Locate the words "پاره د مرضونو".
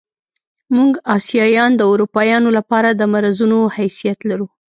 2.69-3.59